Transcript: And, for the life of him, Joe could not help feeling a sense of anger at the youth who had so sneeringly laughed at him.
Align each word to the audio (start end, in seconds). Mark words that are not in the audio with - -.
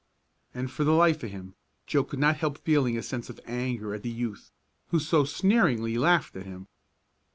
And, 0.55 0.71
for 0.71 0.83
the 0.83 0.93
life 0.95 1.21
of 1.21 1.29
him, 1.29 1.53
Joe 1.85 2.03
could 2.03 2.17
not 2.17 2.37
help 2.37 2.57
feeling 2.57 2.97
a 2.97 3.03
sense 3.03 3.29
of 3.29 3.39
anger 3.45 3.93
at 3.93 4.01
the 4.01 4.09
youth 4.09 4.49
who 4.87 4.97
had 4.97 5.05
so 5.05 5.25
sneeringly 5.25 5.95
laughed 5.95 6.35
at 6.35 6.43
him. 6.47 6.65